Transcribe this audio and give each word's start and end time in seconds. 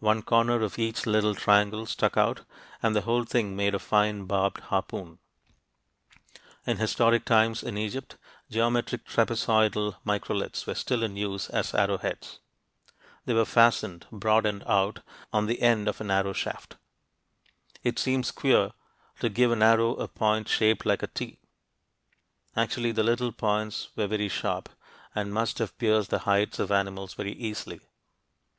One 0.00 0.20
corner 0.20 0.60
of 0.60 0.78
each 0.78 1.06
little 1.06 1.34
triangle 1.34 1.86
stuck 1.86 2.18
out, 2.18 2.42
and 2.82 2.94
the 2.94 3.00
whole 3.00 3.24
thing 3.24 3.56
made 3.56 3.74
a 3.74 3.78
fine 3.78 4.26
barbed 4.26 4.60
harpoon. 4.64 5.20
In 6.66 6.76
historic 6.76 7.24
times 7.24 7.62
in 7.62 7.78
Egypt, 7.78 8.18
geometric 8.50 9.06
trapezoidal 9.06 9.96
microliths 10.04 10.66
were 10.66 10.74
still 10.74 11.02
in 11.02 11.16
use 11.16 11.48
as 11.48 11.72
arrowheads. 11.72 12.40
They 13.24 13.32
were 13.32 13.46
fastened 13.46 14.06
broad 14.12 14.44
end 14.44 14.64
out 14.66 15.00
on 15.32 15.46
the 15.46 15.62
end 15.62 15.88
of 15.88 15.98
an 15.98 16.10
arrow 16.10 16.34
shaft. 16.34 16.76
It 17.82 17.98
seems 17.98 18.32
queer 18.32 18.72
to 19.20 19.28
give 19.30 19.50
an 19.50 19.62
arrow 19.62 19.94
a 19.94 20.08
point 20.08 20.46
shaped 20.46 20.84
like 20.84 21.02
a 21.02 21.06
"T." 21.06 21.38
Actually, 22.54 22.92
the 22.92 23.02
little 23.02 23.32
points 23.32 23.88
were 23.96 24.08
very 24.08 24.28
sharp, 24.28 24.68
and 25.14 25.32
must 25.32 25.56
have 25.56 25.78
pierced 25.78 26.10
the 26.10 26.18
hides 26.28 26.60
of 26.60 26.70
animals 26.70 27.14
very 27.14 27.32
easily. 27.32 27.80